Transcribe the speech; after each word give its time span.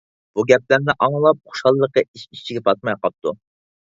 بۇ 0.37 0.43
گەپلەرنى 0.51 0.95
ئاڭلاپ، 1.07 1.41
خۇشاللىقى 1.51 2.03
ئىچ- 2.05 2.23
ئىچىگە 2.39 2.63
پاتماي 2.71 2.99
قاپتۇ. 3.05 3.35